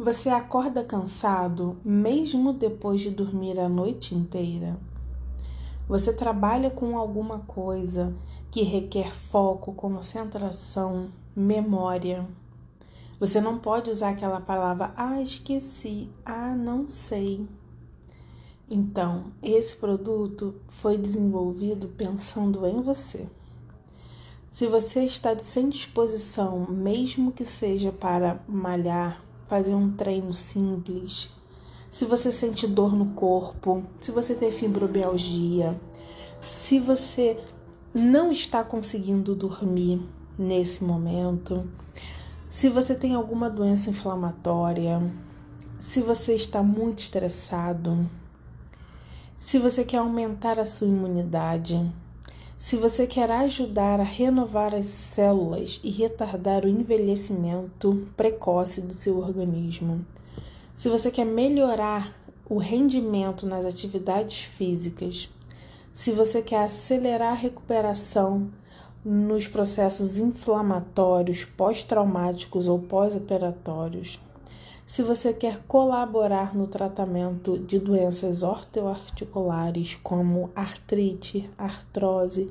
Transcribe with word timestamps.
Você 0.00 0.28
acorda 0.28 0.84
cansado 0.84 1.76
mesmo 1.84 2.52
depois 2.52 3.00
de 3.00 3.10
dormir 3.10 3.58
a 3.58 3.68
noite 3.68 4.14
inteira? 4.14 4.78
Você 5.88 6.12
trabalha 6.12 6.70
com 6.70 6.96
alguma 6.96 7.40
coisa 7.40 8.14
que 8.48 8.62
requer 8.62 9.12
foco, 9.12 9.72
concentração, 9.72 11.08
memória. 11.34 12.24
Você 13.18 13.40
não 13.40 13.58
pode 13.58 13.90
usar 13.90 14.10
aquela 14.10 14.40
palavra, 14.40 14.92
ah, 14.96 15.20
esqueci, 15.20 16.08
ah, 16.24 16.54
não 16.54 16.86
sei. 16.86 17.44
Então, 18.70 19.32
esse 19.42 19.74
produto 19.74 20.54
foi 20.68 20.96
desenvolvido 20.96 21.88
pensando 21.88 22.64
em 22.68 22.80
você. 22.80 23.26
Se 24.52 24.68
você 24.68 25.00
está 25.00 25.36
sem 25.40 25.68
disposição, 25.68 26.68
mesmo 26.68 27.32
que 27.32 27.44
seja 27.44 27.90
para 27.90 28.40
malhar, 28.46 29.26
fazer 29.48 29.74
um 29.74 29.90
treino 29.90 30.32
simples, 30.34 31.30
se 31.90 32.04
você 32.04 32.30
sente 32.30 32.66
dor 32.66 32.94
no 32.94 33.06
corpo, 33.06 33.82
se 33.98 34.12
você 34.12 34.34
tem 34.34 34.52
fibromialgia, 34.52 35.80
se 36.42 36.78
você 36.78 37.38
não 37.94 38.30
está 38.30 38.62
conseguindo 38.62 39.34
dormir 39.34 40.00
nesse 40.38 40.84
momento, 40.84 41.66
se 42.48 42.68
você 42.68 42.94
tem 42.94 43.14
alguma 43.14 43.48
doença 43.48 43.88
inflamatória, 43.88 45.02
se 45.78 46.00
você 46.00 46.34
está 46.34 46.62
muito 46.62 46.98
estressado, 46.98 48.06
se 49.40 49.58
você 49.58 49.82
quer 49.82 49.98
aumentar 49.98 50.58
a 50.58 50.66
sua 50.66 50.86
imunidade, 50.86 51.90
se 52.58 52.76
você 52.76 53.06
quer 53.06 53.30
ajudar 53.30 54.00
a 54.00 54.04
renovar 54.04 54.74
as 54.74 54.86
células 54.88 55.80
e 55.84 55.90
retardar 55.90 56.64
o 56.64 56.68
envelhecimento 56.68 58.08
precoce 58.16 58.80
do 58.80 58.92
seu 58.92 59.18
organismo, 59.18 60.04
se 60.76 60.88
você 60.88 61.08
quer 61.08 61.24
melhorar 61.24 62.12
o 62.50 62.58
rendimento 62.58 63.46
nas 63.46 63.64
atividades 63.64 64.42
físicas, 64.42 65.30
se 65.92 66.10
você 66.10 66.42
quer 66.42 66.64
acelerar 66.64 67.32
a 67.32 67.36
recuperação 67.36 68.50
nos 69.04 69.46
processos 69.46 70.18
inflamatórios 70.18 71.44
pós-traumáticos 71.44 72.66
ou 72.66 72.80
pós-operatórios, 72.80 74.18
se 74.88 75.02
você 75.02 75.34
quer 75.34 75.60
colaborar 75.68 76.56
no 76.56 76.66
tratamento 76.66 77.58
de 77.58 77.78
doenças 77.78 78.42
ortoarticulares 78.42 79.96
como 80.02 80.50
artrite, 80.56 81.50
artrose, 81.58 82.50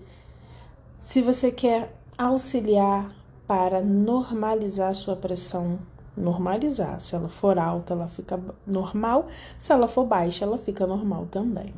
se 0.99 1.19
você 1.19 1.51
quer 1.51 1.99
auxiliar 2.15 3.11
para 3.47 3.81
normalizar 3.81 4.93
sua 4.93 5.15
pressão, 5.15 5.79
normalizar, 6.15 6.99
se 7.01 7.15
ela 7.15 7.27
for 7.27 7.57
alta, 7.57 7.93
ela 7.95 8.07
fica 8.07 8.39
normal, 8.67 9.25
se 9.57 9.71
ela 9.73 9.87
for 9.87 10.05
baixa, 10.05 10.45
ela 10.45 10.59
fica 10.59 10.85
normal 10.85 11.27
também. 11.31 11.73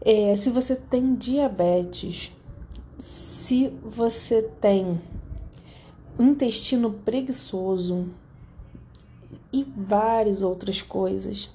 É, 0.00 0.34
se 0.34 0.50
você 0.50 0.74
tem 0.74 1.14
diabetes, 1.14 2.32
se 2.98 3.68
você 3.84 4.42
tem 4.42 5.00
intestino 6.18 6.90
preguiçoso, 6.90 8.08
e 9.56 9.64
várias 9.74 10.42
outras 10.42 10.82
coisas. 10.82 11.50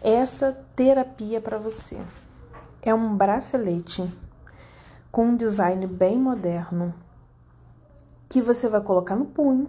Essa 0.00 0.52
terapia 0.74 1.38
para 1.38 1.58
você 1.58 1.98
é 2.80 2.94
um 2.94 3.14
bracelete 3.14 4.10
com 5.12 5.26
um 5.26 5.36
design 5.36 5.86
bem 5.86 6.18
moderno 6.18 6.94
que 8.26 8.40
você 8.40 8.68
vai 8.68 8.80
colocar 8.80 9.16
no 9.16 9.26
punho 9.26 9.68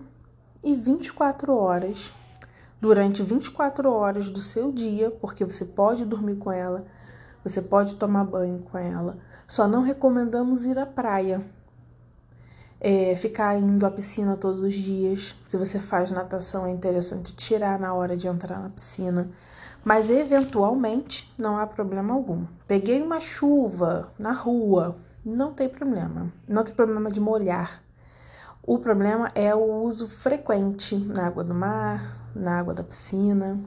e 0.63 0.75
24 0.75 1.53
horas, 1.53 2.13
durante 2.79 3.21
24 3.21 3.91
horas 3.91 4.29
do 4.29 4.39
seu 4.39 4.71
dia, 4.71 5.11
porque 5.11 5.43
você 5.43 5.65
pode 5.65 6.05
dormir 6.05 6.37
com 6.37 6.51
ela, 6.51 6.85
você 7.43 7.61
pode 7.61 7.95
tomar 7.95 8.23
banho 8.23 8.59
com 8.71 8.77
ela. 8.77 9.17
Só 9.45 9.67
não 9.67 9.81
recomendamos 9.81 10.65
ir 10.65 10.79
à 10.79 10.85
praia, 10.85 11.45
é, 12.79 13.15
ficar 13.15 13.57
indo 13.57 13.85
à 13.85 13.91
piscina 13.91 14.35
todos 14.35 14.61
os 14.61 14.73
dias. 14.73 15.35
Se 15.47 15.57
você 15.57 15.79
faz 15.79 16.11
natação, 16.11 16.65
é 16.65 16.71
interessante 16.71 17.35
tirar 17.35 17.79
na 17.79 17.93
hora 17.93 18.15
de 18.15 18.27
entrar 18.27 18.59
na 18.59 18.69
piscina. 18.69 19.29
Mas 19.83 20.09
eventualmente 20.09 21.31
não 21.37 21.57
há 21.57 21.67
problema 21.67 22.13
algum. 22.13 22.45
Peguei 22.67 23.01
uma 23.01 23.19
chuva 23.19 24.11
na 24.17 24.31
rua, 24.31 24.95
não 25.23 25.53
tem 25.53 25.69
problema. 25.69 26.31
Não 26.47 26.63
tem 26.63 26.73
problema 26.73 27.09
de 27.09 27.19
molhar. 27.19 27.83
O 28.63 28.79
problema 28.79 29.31
é 29.35 29.53
o 29.53 29.83
uso 29.83 30.07
frequente 30.07 30.95
na 30.95 31.27
água 31.27 31.43
do 31.43 31.53
mar, 31.53 32.17
na 32.35 32.57
água 32.59 32.73
da 32.73 32.83
piscina. 32.83 33.59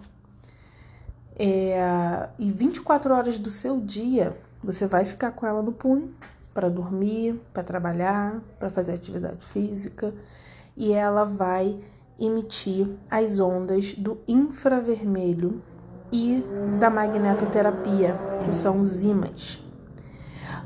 É, 1.38 2.28
e 2.36 2.50
24 2.50 3.14
horas 3.14 3.38
do 3.38 3.48
seu 3.48 3.80
dia 3.80 4.36
você 4.62 4.88
vai 4.88 5.04
ficar 5.04 5.30
com 5.30 5.46
ela 5.46 5.62
no 5.62 5.70
punho 5.70 6.12
para 6.58 6.68
dormir, 6.68 7.40
para 7.54 7.62
trabalhar, 7.62 8.42
para 8.58 8.68
fazer 8.68 8.92
atividade 8.92 9.46
física, 9.46 10.12
e 10.76 10.92
ela 10.92 11.22
vai 11.22 11.78
emitir 12.18 12.96
as 13.08 13.38
ondas 13.38 13.94
do 13.94 14.18
infravermelho 14.26 15.62
e 16.10 16.44
da 16.80 16.90
magnetoterapia, 16.90 18.18
que 18.44 18.52
são 18.52 18.80
os 18.80 19.04
ímãs. 19.04 19.64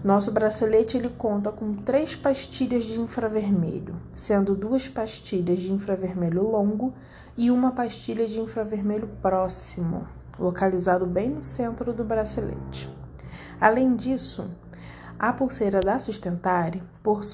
Nosso 0.03 0.32
bracelete 0.32 0.97
ele 0.97 1.10
conta 1.10 1.53
com 1.53 1.75
três 1.75 2.16
pastilhas 2.16 2.84
de 2.84 2.98
infravermelho, 2.98 3.94
sendo 4.14 4.54
duas 4.54 4.88
pastilhas 4.88 5.60
de 5.60 5.74
infravermelho 5.74 6.42
longo 6.42 6.94
e 7.36 7.50
uma 7.50 7.72
pastilha 7.72 8.26
de 8.26 8.41
infravermelho 8.41 9.10
próximo, 9.20 10.09
localizado 10.38 11.04
bem 11.04 11.28
no 11.28 11.42
centro 11.42 11.92
do 11.92 12.03
bracelete. 12.03 12.88
Além 13.60 13.94
disso, 13.94 14.48
a 15.22 15.33
pulseira 15.33 15.78
da 15.81 16.00
Sustentare 16.00 16.83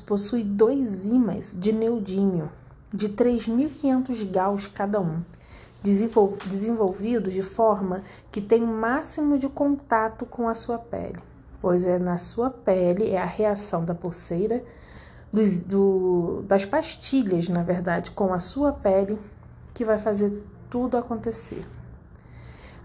possui 0.07 0.45
dois 0.45 1.07
ímãs 1.07 1.57
de 1.59 1.73
neodímio 1.73 2.53
de 2.93 3.09
3.500 3.09 4.31
gauss 4.31 4.67
cada 4.67 5.01
um, 5.01 5.23
desenvolvidos 5.83 7.33
de 7.33 7.43
forma 7.43 8.03
que 8.31 8.43
tem 8.43 8.61
máximo 8.61 9.39
de 9.39 9.49
contato 9.49 10.27
com 10.27 10.51
a 10.51 10.55
sua 10.55 10.79
pele, 10.79 11.19
pois 11.63 11.87
é 11.87 11.99
na 11.99 12.19
sua 12.19 12.51
pele 12.51 13.09
é 13.09 13.23
a 13.23 13.25
reação 13.25 13.83
da 13.83 13.95
pulseira 13.95 14.63
do, 15.65 16.43
das 16.47 16.67
pastilhas, 16.67 17.49
na 17.49 17.63
verdade, 17.63 18.11
com 18.11 18.35
a 18.35 18.41
sua 18.41 18.71
pele 18.71 19.19
que 19.73 19.83
vai 19.83 19.99
fazer 19.99 20.43
tudo 20.69 20.99
acontecer. 20.99 21.67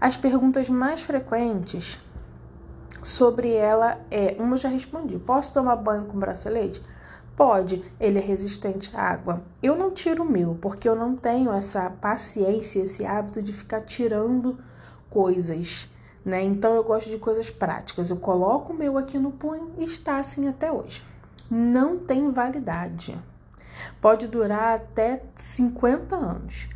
As 0.00 0.16
perguntas 0.16 0.70
mais 0.70 1.02
frequentes 1.02 2.02
sobre 3.02 3.52
ela 3.52 4.00
é: 4.10 4.36
uma 4.38 4.54
eu 4.54 4.58
já 4.58 4.68
respondi. 4.68 5.18
Posso 5.18 5.52
tomar 5.52 5.76
banho 5.76 6.04
com 6.06 6.18
bracelete? 6.18 6.82
Pode, 7.36 7.84
ele 7.98 8.18
é 8.18 8.22
resistente 8.22 8.94
à 8.94 9.02
água. 9.02 9.42
Eu 9.60 9.76
não 9.76 9.90
tiro 9.90 10.22
o 10.22 10.30
meu, 10.30 10.56
porque 10.60 10.88
eu 10.88 10.94
não 10.94 11.16
tenho 11.16 11.52
essa 11.52 11.90
paciência, 11.90 12.80
esse 12.80 13.04
hábito 13.04 13.42
de 13.42 13.52
ficar 13.52 13.80
tirando 13.80 14.56
coisas, 15.10 15.88
né? 16.24 16.42
Então 16.42 16.74
eu 16.74 16.84
gosto 16.84 17.10
de 17.10 17.18
coisas 17.18 17.50
práticas. 17.50 18.08
Eu 18.08 18.18
coloco 18.18 18.72
o 18.72 18.76
meu 18.76 18.96
aqui 18.96 19.18
no 19.18 19.32
punho 19.32 19.72
e 19.78 19.84
está 19.84 20.18
assim 20.18 20.46
até 20.46 20.70
hoje. 20.70 21.02
Não 21.50 21.98
tem 21.98 22.30
validade. 22.30 23.18
Pode 24.00 24.28
durar 24.28 24.76
até 24.76 25.24
50 25.36 26.14
anos. 26.14 26.68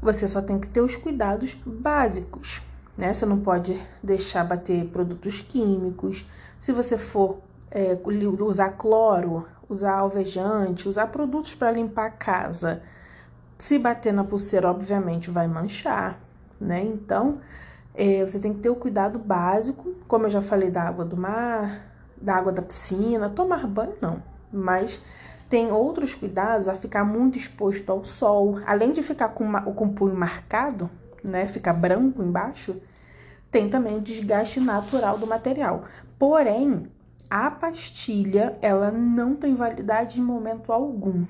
Você 0.00 0.26
só 0.26 0.40
tem 0.40 0.58
que 0.58 0.66
ter 0.66 0.80
os 0.80 0.96
cuidados 0.96 1.54
básicos 1.66 2.62
né? 3.00 3.14
Você 3.14 3.24
não 3.24 3.40
pode 3.40 3.82
deixar 4.02 4.44
bater 4.44 4.84
produtos 4.88 5.40
químicos. 5.40 6.28
Se 6.60 6.70
você 6.70 6.98
for 6.98 7.38
é, 7.70 7.98
usar 8.40 8.72
cloro, 8.72 9.46
usar 9.68 9.94
alvejante, 9.94 10.86
usar 10.86 11.06
produtos 11.06 11.54
para 11.54 11.72
limpar 11.72 12.06
a 12.06 12.10
casa, 12.10 12.82
se 13.56 13.78
bater 13.78 14.12
na 14.12 14.22
pulseira, 14.22 14.70
obviamente 14.70 15.30
vai 15.30 15.48
manchar, 15.48 16.20
né? 16.60 16.84
Então, 16.84 17.40
é, 17.94 18.22
você 18.22 18.38
tem 18.38 18.52
que 18.52 18.60
ter 18.60 18.68
o 18.68 18.76
cuidado 18.76 19.18
básico, 19.18 19.94
como 20.06 20.26
eu 20.26 20.30
já 20.30 20.42
falei 20.42 20.70
da 20.70 20.82
água 20.82 21.04
do 21.04 21.16
mar, 21.16 21.86
da 22.20 22.34
água 22.34 22.52
da 22.52 22.60
piscina, 22.60 23.30
tomar 23.30 23.66
banho 23.66 23.94
não, 24.00 24.22
mas 24.52 25.00
tem 25.48 25.72
outros 25.72 26.14
cuidados 26.14 26.68
a 26.68 26.74
ficar 26.74 27.02
muito 27.02 27.38
exposto 27.38 27.90
ao 27.90 28.04
sol, 28.04 28.58
além 28.66 28.92
de 28.92 29.02
ficar 29.02 29.30
com, 29.30 29.50
com 29.74 29.86
o 29.86 29.92
punho 29.92 30.14
marcado, 30.14 30.90
né, 31.24 31.46
ficar 31.46 31.72
branco 31.72 32.22
embaixo, 32.22 32.76
tem 33.50 33.68
também 33.68 33.96
o 33.96 34.00
desgaste 34.00 34.60
natural 34.60 35.18
do 35.18 35.26
material. 35.26 35.84
Porém, 36.18 36.86
a 37.28 37.50
pastilha, 37.50 38.56
ela 38.60 38.90
não 38.90 39.34
tem 39.34 39.54
validade 39.54 40.20
em 40.20 40.22
momento 40.22 40.72
algum. 40.72 41.24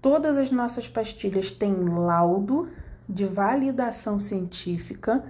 Todas 0.00 0.36
as 0.36 0.50
nossas 0.50 0.88
pastilhas 0.88 1.50
têm 1.50 1.74
laudo 1.74 2.68
de 3.08 3.24
validação 3.24 4.18
científica 4.18 5.24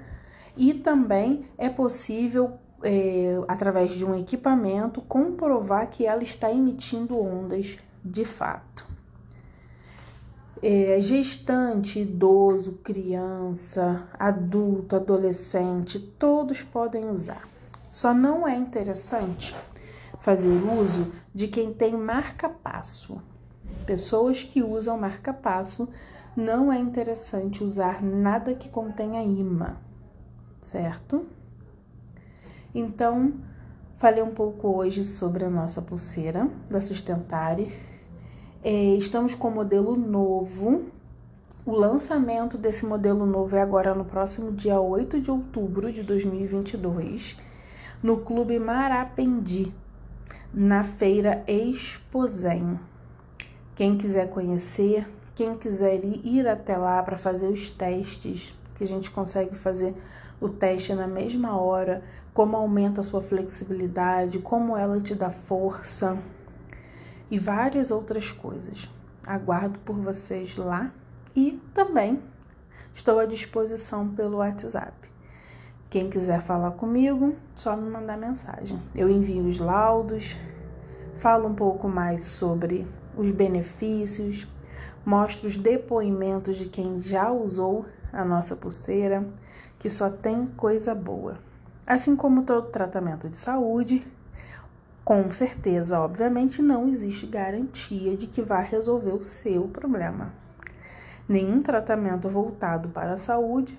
e 0.57 0.75
também 0.75 1.47
é 1.59 1.69
possível, 1.69 2.59
é, 2.83 3.41
através 3.49 3.93
de 3.93 4.05
um 4.05 4.19
equipamento, 4.19 5.01
comprovar 5.03 5.89
que 5.89 6.07
ela 6.07 6.23
está 6.23 6.51
emitindo 6.51 7.21
ondas 7.21 7.79
de 8.05 8.25
fato. 8.25 8.94
É, 10.63 10.99
gestante, 11.01 12.01
idoso, 12.01 12.73
criança, 12.83 14.09
adulto, 14.19 14.97
adolescente, 14.97 15.99
todos 15.99 16.63
podem 16.63 17.09
usar. 17.11 17.49
Só 17.91 18.13
não 18.13 18.47
é 18.47 18.57
interessante 18.57 19.55
fazer 20.21 20.49
uso 20.49 21.13
de 21.33 21.49
quem 21.49 21.73
tem 21.73 21.97
marca-passo. 21.97 23.21
Pessoas 23.87 24.43
que 24.43 24.63
usam 24.63 24.99
marca-passo 24.99 25.89
não 26.37 26.73
é 26.73 26.79
interessante 26.79 27.63
usar 27.63 28.03
nada 28.03 28.55
que 28.55 28.69
contenha 28.69 29.23
imã, 29.23 29.77
certo? 30.61 31.27
Então, 32.75 33.35
falei 33.97 34.23
um 34.23 34.35
pouco 34.35 34.69
hoje 34.69 35.05
sobre 35.05 35.45
a 35.45 35.51
nossa 35.51 35.81
pulseira 35.81 36.51
da 36.69 36.81
Sustentare. 36.81 37.73
É, 38.67 38.97
estamos 38.97 39.35
com 39.35 39.51
modelo 39.51 39.95
novo. 39.95 40.85
O 41.67 41.73
lançamento 41.73 42.57
desse 42.57 42.87
modelo 42.87 43.27
novo 43.27 43.55
é 43.55 43.61
agora 43.61 43.95
no 43.95 44.07
próximo 44.07 44.51
dia 44.53 44.81
8 44.81 45.21
de 45.21 45.31
outubro 45.31 45.93
de 45.93 46.03
2022, 46.03 47.37
no 48.03 48.21
Clube 48.21 48.59
Marapendi, 48.59 49.71
na 50.51 50.83
feira 50.83 51.45
Exposem. 51.47 52.81
Quem 53.75 53.99
quiser 53.99 54.31
conhecer, 54.31 55.07
quem 55.35 55.59
quiser 55.59 56.03
ir 56.03 56.49
até 56.49 56.79
lá 56.79 57.03
para 57.03 57.19
fazer 57.19 57.49
os 57.49 57.69
testes, 57.69 58.59
que 58.77 58.85
a 58.85 58.87
gente 58.87 59.11
consegue 59.11 59.55
fazer 59.55 59.95
o 60.41 60.49
teste 60.49 60.95
na 60.95 61.07
mesma 61.07 61.55
hora, 61.61 62.03
como 62.33 62.57
aumenta 62.57 63.03
a 63.03 63.05
sua 63.05 63.21
flexibilidade, 63.21 64.39
como 64.39 64.75
ela 64.75 64.99
te 65.03 65.15
dá 65.15 65.29
força 65.29 66.19
e 67.31 67.39
várias 67.39 67.91
outras 67.91 68.31
coisas. 68.31 68.89
Aguardo 69.27 69.79
por 69.81 69.97
vocês 69.97 70.57
lá 70.57 70.93
e 71.35 71.61
também 71.73 72.21
estou 72.93 73.19
à 73.19 73.27
disposição 73.27 74.09
pelo 74.09 74.39
WhatsApp. 74.39 74.93
Quem 75.91 76.11
quiser 76.11 76.43
falar 76.43 76.73
comigo, 76.73 77.35
só 77.55 77.77
me 77.77 77.89
mandar 77.89 78.17
mensagem. 78.17 78.83
Eu 78.95 79.09
envio 79.09 79.45
os 79.47 79.59
laudos, 79.59 80.37
falo 81.17 81.49
um 81.49 81.55
pouco 81.55 81.89
mais 81.89 82.25
sobre 82.25 82.87
os 83.17 83.31
benefícios, 83.31 84.47
mostro 85.07 85.47
os 85.47 85.57
depoimentos 85.57 86.57
de 86.57 86.67
quem 86.67 86.99
já 86.99 87.31
usou 87.31 87.87
a 88.13 88.25
nossa 88.25 88.57
pulseira, 88.57 89.27
que 89.79 89.89
só 89.89 90.11
tem 90.11 90.47
coisa 90.47 90.95
boa. 90.95 91.39
Assim 91.87 92.17
como 92.17 92.43
todo 92.43 92.71
tratamento 92.71 93.29
de 93.29 93.37
saúde, 93.37 94.07
com 95.05 95.31
certeza, 95.31 96.01
obviamente, 96.01 96.63
não 96.63 96.89
existe 96.89 97.27
garantia 97.27 98.17
de 98.17 98.27
que 98.27 98.41
vai 98.41 98.65
resolver 98.65 99.13
o 99.13 99.23
seu 99.23 99.69
problema. 99.69 100.33
Nenhum 101.29 101.63
tratamento 101.63 102.29
voltado 102.29 102.89
para 102.89 103.13
a 103.13 103.17
saúde, 103.19 103.79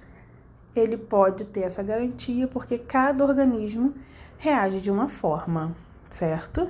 ele 0.76 0.98
pode 0.98 1.46
ter 1.46 1.62
essa 1.62 1.82
garantia 1.82 2.48
porque 2.48 2.78
cada 2.78 3.24
organismo 3.24 3.96
reage 4.38 4.80
de 4.80 4.92
uma 4.92 5.10
forma, 5.10 5.76
certo? 6.10 6.70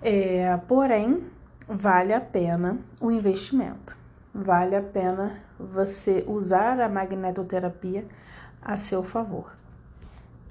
É, 0.00 0.56
porém, 0.68 1.24
vale 1.68 2.12
a 2.12 2.20
pena 2.20 2.78
o 3.00 3.10
investimento. 3.10 3.96
Vale 4.32 4.76
a 4.76 4.82
pena 4.82 5.42
você 5.58 6.24
usar 6.28 6.78
a 6.78 6.88
magnetoterapia 6.88 8.06
a 8.62 8.76
seu 8.76 9.02
favor. 9.02 9.59